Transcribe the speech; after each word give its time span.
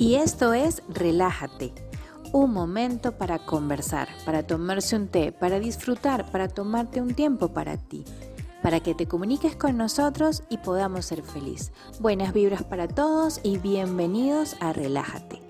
Y 0.00 0.14
esto 0.14 0.54
es 0.54 0.82
Relájate, 0.88 1.74
un 2.32 2.54
momento 2.54 3.18
para 3.18 3.38
conversar, 3.38 4.08
para 4.24 4.46
tomarse 4.46 4.96
un 4.96 5.08
té, 5.08 5.30
para 5.30 5.60
disfrutar, 5.60 6.30
para 6.32 6.48
tomarte 6.48 7.02
un 7.02 7.12
tiempo 7.12 7.48
para 7.48 7.76
ti, 7.76 8.06
para 8.62 8.80
que 8.80 8.94
te 8.94 9.06
comuniques 9.06 9.56
con 9.56 9.76
nosotros 9.76 10.42
y 10.48 10.56
podamos 10.56 11.04
ser 11.04 11.22
feliz. 11.22 11.70
Buenas 11.98 12.32
vibras 12.32 12.62
para 12.64 12.88
todos 12.88 13.40
y 13.42 13.58
bienvenidos 13.58 14.56
a 14.60 14.72
Relájate. 14.72 15.49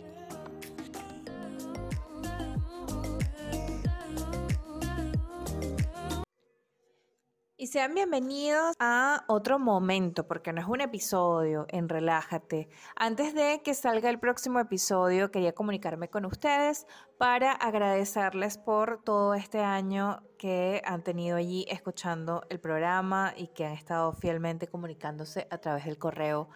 Y 7.61 7.66
sean 7.66 7.92
bienvenidos 7.92 8.74
a 8.79 9.22
otro 9.29 9.58
momento, 9.58 10.27
porque 10.27 10.50
no 10.50 10.62
es 10.62 10.66
un 10.66 10.80
episodio 10.80 11.66
en 11.68 11.90
Relájate. 11.90 12.70
Antes 12.96 13.34
de 13.34 13.60
que 13.62 13.74
salga 13.74 14.09
el 14.09 14.18
próximo 14.18 14.60
episodio, 14.60 15.30
quería 15.30 15.52
comunicarme 15.52 16.09
con 16.09 16.24
ustedes 16.24 16.87
para 17.18 17.52
agradecerles 17.52 18.56
por 18.56 19.02
todo 19.04 19.34
este 19.34 19.59
año 19.59 20.23
que 20.38 20.80
han 20.87 21.04
tenido 21.04 21.37
allí 21.37 21.66
escuchando 21.68 22.46
el 22.48 22.60
programa 22.60 23.34
y 23.37 23.48
que 23.48 23.66
han 23.66 23.74
estado 23.74 24.15
fielmente 24.15 24.66
comunicándose 24.66 25.46
a 25.51 25.59
través 25.59 25.84
del 25.84 25.98
correo. 25.98 26.48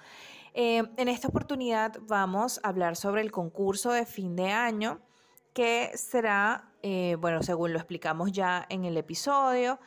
Eh, 0.55 0.85
en 0.97 1.09
esta 1.09 1.29
oportunidad 1.29 1.99
vamos 2.01 2.61
a 2.63 2.69
hablar 2.71 2.97
sobre 2.97 3.21
el 3.21 3.31
concurso 3.31 3.93
de 3.93 4.07
fin 4.07 4.37
de 4.37 4.53
año, 4.53 5.03
que 5.53 5.91
será, 5.97 6.73
eh, 6.83 7.19
bueno, 7.21 7.43
según 7.43 7.75
lo 7.75 7.79
explicamos 7.79 8.33
ya 8.33 8.65
en 8.71 8.87
el 8.87 8.97
episodio, 8.97 9.79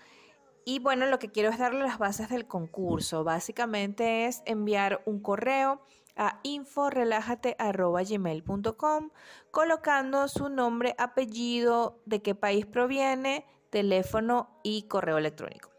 y 0.70 0.80
bueno, 0.80 1.05
lo 1.05 1.17
que 1.17 1.31
quiero 1.31 1.49
es 1.49 1.57
darle 1.57 1.85
las 1.85 1.98
bases 1.98 2.27
del 2.27 2.45
concurso. 2.45 3.23
Básicamente 3.23 4.25
es 4.25 4.44
enviar 4.45 5.02
un 5.05 5.21
correo 5.21 5.81
a 6.17 6.41
inforelájate.gmail.com 6.44 9.11
colocando 9.49 10.27
su 10.27 10.49
nombre, 10.49 10.94
apellido, 10.98 12.02
de 12.05 12.22
qué 12.22 12.36
país 12.36 12.66
proviene, 12.66 13.45
teléfono 13.69 14.59
y 14.61 14.89
correo 14.89 15.17
electrónico. 15.17 15.69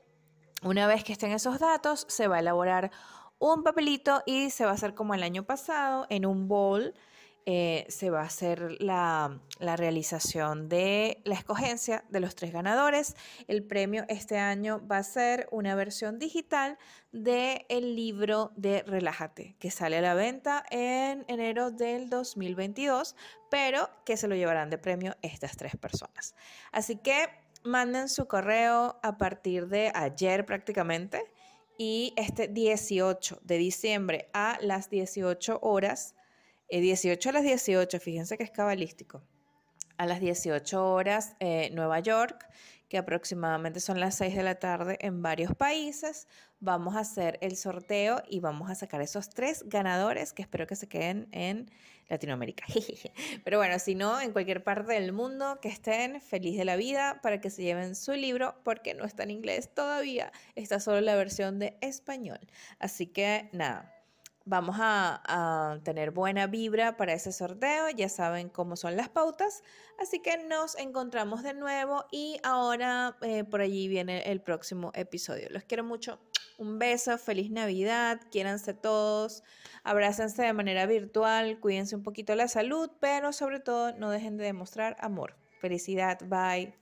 Una 0.63 0.87
vez 0.87 1.05
que 1.05 1.13
estén 1.13 1.33
esos 1.33 1.59
datos, 1.59 2.07
se 2.09 2.27
va 2.27 2.37
a 2.37 2.41
elaborar 2.41 2.91
un 3.39 3.65
papelito 3.65 4.23
y 4.25 4.49
se 4.49 4.65
va 4.65 4.71
a 4.71 4.75
hacer 4.75 4.95
como 4.95 5.13
el 5.13 5.23
año 5.23 5.43
pasado 5.43 6.07
en 6.09 6.25
un 6.25 6.49
bol 6.49 6.95
eh, 7.51 7.87
se 7.89 8.11
va 8.11 8.21
a 8.21 8.27
hacer 8.27 8.77
la, 8.79 9.41
realización 9.59 10.69
de 10.69 11.23
la 11.25 11.35
escogencia 11.35 12.05
de 12.11 12.21
los 12.21 12.35
tres 12.35 12.53
ganadores. 12.53 13.17
El 13.47 13.65
premio 13.65 14.05
este 14.09 14.37
año 14.37 14.87
va 14.87 14.99
a 14.99 15.03
ser 15.03 15.49
una 15.51 15.75
versión 15.75 16.19
digital 16.19 16.77
del 17.11 17.65
el 17.71 17.97
libro 17.97 18.53
de 18.57 18.83
Relájate, 18.83 19.57
que 19.59 19.71
sale 19.71 19.97
a 19.97 20.03
la 20.03 20.13
venta 20.13 20.63
en 20.71 21.25
enero 21.27 21.71
del 21.71 22.11
2022, 22.11 23.17
pero 23.51 23.89
que 24.05 24.19
se 24.19 24.29
lo 24.29 24.35
llevarán 24.35 24.69
de 24.69 24.77
premio 24.77 25.17
estas 25.23 25.57
tres 25.57 25.75
personas. 25.75 26.35
Así 26.71 26.97
que 26.97 27.31
manden 27.65 28.11
su 28.11 28.27
correo 28.27 29.01
a 29.03 29.17
partir 29.17 29.69
de 29.69 29.91
ayer 29.95 30.45
prácticamente 30.45 31.25
y 31.79 32.13
este 32.19 32.47
18 32.47 33.41
de 33.43 33.57
diciembre 33.57 34.29
a 34.35 34.59
las 34.61 34.91
18 34.91 35.61
horas 35.63 36.15
18 36.71 37.29
eh, 37.29 37.31
a 37.31 37.33
las 37.33 37.43
18, 37.43 38.01
fíjense 38.01 38.37
que 38.37 38.45
es 38.45 38.51
cabalístico. 38.51 39.23
A 39.97 40.07
las 40.07 40.21
18 40.21 40.93
horas, 40.93 41.35
eh, 41.41 41.71
Nueva 41.73 42.01
York, 42.01 42.49
que 42.89 42.99
aproximadamente 42.99 43.81
son 43.81 44.01
las 44.01 44.15
6 44.17 44.35
de 44.35 44.43
la 44.43 44.55
tarde 44.57 44.97
en 45.01 45.23
varios 45.23 45.55
países. 45.55 46.27
Vamos 46.61 46.97
a 46.97 47.01
hacer 47.01 47.39
el 47.43 47.57
sorteo 47.57 48.23
y 48.29 48.41
vamos 48.41 48.71
a 48.71 48.75
sacar 48.75 49.01
esos 49.03 49.29
tres 49.29 49.65
ganadores 49.67 50.33
que 50.33 50.43
espero 50.43 50.67
que 50.67 50.77
se 50.77 50.89
queden 50.89 51.29
en 51.33 51.71
Latinoamérica. 52.09 52.65
Pero 53.45 53.59
bueno, 53.59 53.79
si 53.79 53.95
no, 53.95 54.21
en 54.21 54.33
cualquier 54.33 54.65
parte 54.65 54.95
del 54.95 55.13
mundo 55.13 55.59
que 55.61 55.69
estén 55.69 56.21
feliz 56.21 56.57
de 56.57 56.65
la 56.65 56.77
vida 56.77 57.21
para 57.23 57.41
que 57.41 57.51
se 57.51 57.63
lleven 57.63 57.95
su 57.95 58.13
libro 58.13 58.57
porque 58.65 58.95
no 58.95 59.05
está 59.05 59.25
en 59.25 59.33
inglés 59.33 59.73
todavía, 59.75 60.33
está 60.55 60.81
solo 60.81 61.01
la 61.01 61.17
versión 61.17 61.59
de 61.59 61.77
español. 61.81 62.41
Así 62.79 63.07
que 63.07 63.51
nada, 63.53 63.98
Vamos 64.49 64.77
a, 64.79 65.79
tener 65.85 66.11
buena 66.11 66.47
vibra 66.47 66.97
para 66.97 67.13
ese 67.13 67.33
sorteo, 67.33 67.91
ya 67.91 68.09
saben 68.09 68.49
cómo 68.49 68.77
son 68.77 68.97
las 68.97 69.11
pautas, 69.11 69.63
así 70.01 70.21
que 70.21 70.39
nos 70.39 70.75
encontramos 70.79 71.43
de 71.43 71.53
nuevo 71.53 72.07
y 72.11 72.41
ahora 72.43 73.19
eh, 73.21 73.45
por 73.45 73.61
allí 73.61 73.89
viene 73.89 74.23
el 74.23 74.41
próximo 74.41 74.91
episodio. 74.95 75.49
Los 75.51 75.65
quiero 75.65 75.85
mucho, 75.85 76.19
un 76.57 76.79
beso, 76.79 77.19
feliz 77.19 77.51
Navidad, 77.51 78.23
quiéranse 78.31 78.73
todos, 78.73 79.43
abrácense 79.85 80.43
de 80.43 80.55
manera 80.55 80.87
virtual, 80.87 81.61
cuídense 81.61 81.95
un 81.95 82.03
poquito 82.03 82.35
la 82.35 82.49
salud, 82.49 82.91
pero 83.01 83.35
sobre 83.35 83.61
todo 83.61 83.93
no 83.99 84.11
dejen 84.11 84.39
de 84.39 84.45
demostrar 84.45 84.97
amor. 85.01 85.37
Felicidad, 85.61 86.21
bye. 86.25 86.75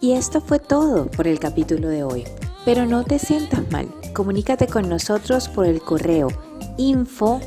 Y 0.00 0.14
esto 0.14 0.40
fue 0.40 0.58
todo 0.58 1.06
por 1.08 1.28
el 1.28 1.38
capítulo 1.38 1.88
de 1.88 2.02
hoy. 2.02 2.24
Pero 2.64 2.84
no 2.84 3.04
te 3.04 3.18
sientas 3.18 3.70
mal, 3.70 3.88
comunícate 4.12 4.66
con 4.66 4.88
nosotros 4.88 5.48
por 5.48 5.66
el 5.66 5.80
correo 5.80 6.28
info 6.76 7.40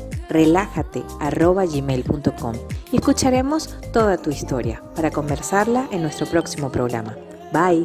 y 2.90 2.96
escucharemos 2.96 3.74
toda 3.92 4.16
tu 4.16 4.30
historia 4.30 4.82
para 4.94 5.10
conversarla 5.10 5.88
en 5.90 6.02
nuestro 6.02 6.26
próximo 6.26 6.70
programa. 6.70 7.16
Bye. 7.52 7.84